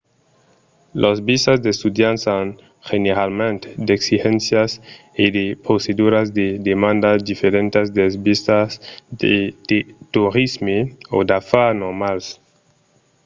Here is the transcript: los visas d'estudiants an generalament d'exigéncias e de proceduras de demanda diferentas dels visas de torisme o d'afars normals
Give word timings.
los 1.03 1.17
visas 1.29 1.57
d'estudiants 1.63 2.23
an 2.39 2.47
generalament 2.91 3.59
d'exigéncias 3.87 4.71
e 5.23 5.25
de 5.37 5.45
proceduras 5.65 6.27
de 6.39 6.47
demanda 6.69 7.09
diferentas 7.31 7.87
dels 7.97 8.15
visas 8.27 8.69
de 9.71 9.77
torisme 10.13 10.77
o 11.17 11.17
d'afars 11.29 11.77
normals 11.83 12.25